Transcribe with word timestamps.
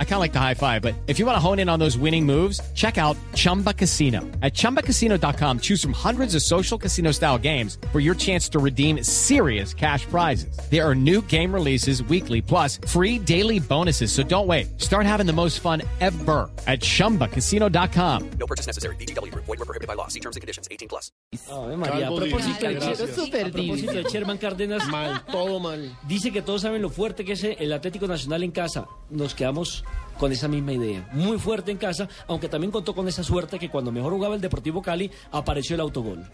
I 0.00 0.04
kind 0.04 0.14
of 0.14 0.20
like 0.20 0.32
the 0.32 0.40
high 0.40 0.54
five, 0.54 0.82
but 0.82 0.94
if 1.06 1.20
you 1.20 1.26
want 1.26 1.36
to 1.36 1.40
hone 1.40 1.60
in 1.60 1.68
on 1.68 1.78
those 1.78 1.96
winning 1.96 2.26
moves, 2.26 2.60
check 2.74 2.98
out 2.98 3.16
Chumba 3.36 3.72
Casino. 3.72 4.22
At 4.42 4.52
chumbacasino.com, 4.54 5.60
choose 5.60 5.80
from 5.80 5.92
hundreds 5.92 6.34
of 6.34 6.42
social 6.42 6.76
casino 6.78 7.12
style 7.12 7.38
games 7.38 7.78
for 7.92 8.00
your 8.00 8.16
chance 8.16 8.48
to 8.48 8.58
redeem 8.58 9.04
serious 9.04 9.72
cash 9.72 10.04
prizes. 10.06 10.58
There 10.68 10.84
are 10.84 10.96
new 10.96 11.22
game 11.28 11.54
releases 11.54 12.02
weekly, 12.02 12.42
plus 12.42 12.78
free 12.88 13.20
daily 13.20 13.60
bonuses. 13.60 14.10
So 14.10 14.24
don't 14.24 14.48
wait. 14.48 14.80
Start 14.80 15.06
having 15.06 15.26
the 15.26 15.32
most 15.32 15.60
fun 15.60 15.82
ever 16.00 16.50
at 16.66 16.80
chumbacasino.com. 16.80 18.30
No 18.40 18.46
purchase 18.46 18.66
necessary. 18.66 18.96
BGW. 18.96 19.32
Void 19.34 19.46
were 19.46 19.56
prohibited 19.64 19.86
by 19.86 19.94
law. 19.94 20.08
See 20.08 20.18
terms 20.20 20.34
and 20.34 20.40
conditions. 20.40 20.66
18 20.72 20.88
plus. 20.88 21.12
Oh, 21.50 21.64
Ave 21.66 21.76
María, 21.76 21.96
a 21.96 22.00
Calvo 22.08 22.16
propósito, 22.20 22.60
de, 22.60 22.68
divino, 22.68 22.86
gracias. 22.86 23.10
a 23.10 23.50
propósito 23.52 23.92
de 23.92 24.02
Sherman 24.04 24.38
Cárdenas, 24.38 24.88
Mal, 24.88 25.22
todo 25.30 25.60
mal. 25.60 25.94
dice 26.08 26.32
que 26.32 26.40
todos 26.42 26.62
saben 26.62 26.80
lo 26.80 26.88
fuerte 26.88 27.24
que 27.24 27.32
es 27.32 27.44
el 27.44 27.72
Atlético 27.72 28.06
Nacional 28.06 28.42
en 28.42 28.50
casa. 28.50 28.86
Nos 29.10 29.34
quedamos 29.34 29.84
con 30.18 30.32
esa 30.32 30.48
misma 30.48 30.72
idea. 30.72 31.08
Muy 31.12 31.38
fuerte 31.38 31.70
en 31.70 31.78
casa, 31.78 32.08
aunque 32.26 32.48
también 32.48 32.70
contó 32.70 32.94
con 32.94 33.08
esa 33.08 33.22
suerte 33.22 33.58
que 33.58 33.70
cuando 33.70 33.92
mejor 33.92 34.12
jugaba 34.12 34.34
el 34.34 34.40
Deportivo 34.40 34.82
Cali, 34.82 35.10
apareció 35.30 35.74
el 35.74 35.80
autogol. 35.80 36.28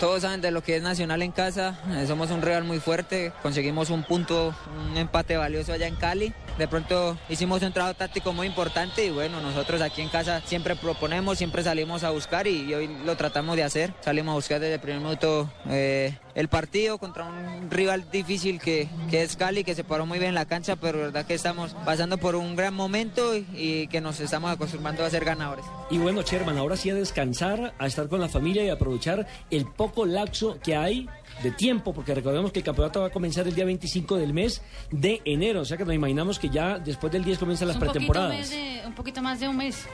Todos 0.00 0.22
saben 0.22 0.40
de 0.40 0.52
lo 0.52 0.62
que 0.62 0.76
es 0.76 0.82
Nacional 0.82 1.22
en 1.22 1.32
casa, 1.32 1.80
eh, 1.90 2.06
somos 2.06 2.30
un 2.30 2.40
Real 2.40 2.62
muy 2.62 2.78
fuerte, 2.78 3.32
conseguimos 3.42 3.90
un 3.90 4.04
punto, 4.04 4.54
un 4.88 4.96
empate 4.96 5.36
valioso 5.36 5.72
allá 5.72 5.88
en 5.88 5.96
Cali. 5.96 6.32
De 6.56 6.68
pronto 6.68 7.18
hicimos 7.28 7.62
un 7.62 7.72
trabajo 7.72 7.94
táctico 7.94 8.32
muy 8.32 8.46
importante 8.46 9.04
y 9.04 9.10
bueno, 9.10 9.40
nosotros 9.40 9.80
aquí 9.80 10.00
en 10.00 10.08
casa 10.08 10.40
siempre 10.44 10.76
proponemos, 10.76 11.38
siempre 11.38 11.64
salimos 11.64 12.04
a 12.04 12.10
buscar 12.10 12.46
y 12.46 12.72
hoy 12.74 12.88
lo 13.04 13.16
tratamos 13.16 13.56
de 13.56 13.64
hacer. 13.64 13.92
Salimos 14.00 14.32
a 14.32 14.36
buscar 14.36 14.60
desde 14.60 14.74
el 14.74 14.80
primer 14.80 15.00
minuto 15.00 15.50
eh, 15.68 16.16
el 16.38 16.48
partido 16.48 16.98
contra 16.98 17.24
un 17.24 17.68
rival 17.68 18.10
difícil 18.12 18.60
que, 18.60 18.88
que 19.10 19.22
es 19.22 19.36
Cali, 19.36 19.64
que 19.64 19.74
se 19.74 19.82
paró 19.82 20.06
muy 20.06 20.18
bien 20.20 20.28
en 20.30 20.34
la 20.36 20.44
cancha, 20.46 20.76
pero 20.76 20.98
verdad 20.98 21.26
que 21.26 21.34
estamos 21.34 21.74
pasando 21.84 22.16
por 22.16 22.36
un 22.36 22.54
gran 22.54 22.72
momento 22.74 23.36
y, 23.36 23.44
y 23.54 23.86
que 23.88 24.00
nos 24.00 24.20
estamos 24.20 24.50
acostumbrando 24.50 25.04
a 25.04 25.10
ser 25.10 25.24
ganadores. 25.24 25.64
Y 25.90 25.98
bueno, 25.98 26.22
Sherman, 26.22 26.56
ahora 26.56 26.76
sí 26.76 26.90
a 26.90 26.94
descansar, 26.94 27.74
a 27.78 27.86
estar 27.88 28.08
con 28.08 28.20
la 28.20 28.28
familia 28.28 28.64
y 28.64 28.70
aprovechar 28.70 29.26
el 29.50 29.66
poco 29.66 30.06
laxo 30.06 30.58
que 30.62 30.76
hay 30.76 31.08
de 31.42 31.50
tiempo, 31.50 31.92
porque 31.92 32.14
recordemos 32.14 32.52
que 32.52 32.60
el 32.60 32.64
campeonato 32.64 33.00
va 33.00 33.08
a 33.08 33.10
comenzar 33.10 33.46
el 33.48 33.54
día 33.54 33.64
25 33.64 34.16
del 34.16 34.32
mes 34.32 34.62
de 34.92 35.20
enero, 35.24 35.62
o 35.62 35.64
sea 35.64 35.76
que 35.76 35.84
nos 35.84 35.94
imaginamos 35.94 36.38
que 36.38 36.48
ya 36.50 36.78
después 36.78 37.12
del 37.12 37.24
10 37.24 37.38
comienzan 37.38 37.66
las 37.68 37.76
un 37.76 37.80
poquito, 37.80 37.92
pretemporadas. 37.94 38.30
mes 38.38 38.50
de- 38.50 38.82
un 38.86 38.94
poquito 38.94 39.20
más 39.22 39.40
de 39.40 39.48
un 39.48 39.56
mes. 39.56 39.86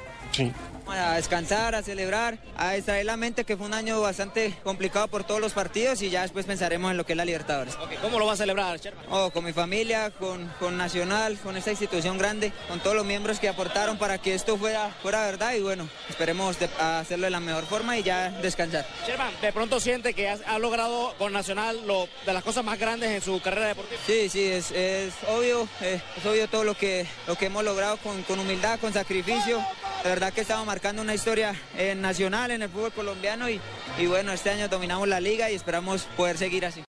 A 0.87 1.15
descansar, 1.17 1.75
a 1.75 1.83
celebrar, 1.83 2.39
a 2.57 2.73
distraer 2.73 3.07
la 3.07 3.17
mente, 3.17 3.45
que 3.45 3.57
fue 3.57 3.67
un 3.67 3.73
año 3.75 4.01
bastante 4.03 4.55
complicado 4.63 5.09
por 5.09 5.25
todos 5.25 5.41
los 5.41 5.53
partidos 5.53 6.03
y 6.03 6.11
ya 6.11 6.23
después 6.23 6.45
pensaremos 6.45 6.91
en 6.91 6.97
lo 6.99 7.07
que 7.07 7.15
es 7.15 7.17
la 7.17 7.25
Libertadores. 7.25 7.75
¿Cómo 8.03 8.19
lo 8.19 8.27
va 8.27 8.35
a 8.35 8.37
celebrar, 8.37 8.79
Sherman? 8.79 9.05
Oh, 9.11 9.31
con 9.31 9.45
mi 9.45 9.53
familia, 9.53 10.11
con, 10.11 10.47
con 10.61 10.77
Nacional, 10.77 11.39
con 11.43 11.57
esta 11.57 11.71
institución 11.71 12.19
grande, 12.19 12.53
con 12.69 12.81
todos 12.81 12.95
los 12.95 13.05
miembros 13.07 13.41
que 13.41 13.49
aportaron 13.49 13.97
para 13.97 14.19
que 14.19 14.35
esto 14.35 14.57
fuera, 14.59 14.91
fuera 15.03 15.25
verdad 15.25 15.55
y 15.55 15.61
bueno, 15.63 15.89
esperemos 16.11 16.59
de- 16.59 16.69
hacerlo 16.79 17.25
de 17.25 17.31
la 17.31 17.41
mejor 17.41 17.65
forma 17.65 17.97
y 17.97 18.03
ya 18.03 18.29
descansar. 18.31 18.87
Sherman, 19.07 19.33
de 19.41 19.53
pronto 19.53 19.81
siente 19.81 20.13
que 20.15 20.29
ha, 20.29 20.39
ha 20.47 20.59
logrado 20.59 21.15
con 21.19 21.33
Nacional 21.33 21.87
lo, 21.87 22.09
de 22.27 22.33
las 22.35 22.45
cosas 22.45 22.63
más 22.63 22.79
grandes 22.79 23.11
en 23.11 23.23
su 23.23 23.41
carrera 23.41 23.69
deportiva. 23.69 24.01
Sí, 24.07 24.29
sí, 24.29 24.45
es, 24.45 24.71
es 24.71 25.15
obvio, 25.29 25.67
eh, 25.81 26.01
es 26.17 26.27
obvio 26.27 26.47
todo 26.49 26.63
lo 26.63 26.75
que, 26.77 27.07
lo 27.27 27.37
que 27.37 27.47
hemos 27.47 27.65
logrado 27.65 27.97
con, 27.97 28.23
con 28.25 28.39
humildad, 28.39 28.79
con 28.81 28.93
sacrificio. 28.93 29.65
De 30.05 30.11
verdad 30.11 30.35
que 30.35 30.43
estamos 30.43 30.67
marcando 30.67 31.01
una 31.01 31.15
historia 31.15 31.55
eh, 31.79 31.95
nacional 31.95 32.51
en 32.51 32.61
el 32.61 32.69
fútbol 32.69 32.93
colombiano 32.93 33.49
y 33.49 33.59
bueno, 34.07 34.33
este 34.33 34.51
año 34.51 34.69
dominamos 34.69 35.09
la 35.09 35.19
liga 35.19 35.51
y 35.51 35.55
esperamos 35.55 36.03
poder 36.15 36.37
seguir 36.37 36.67
así. 36.67 36.83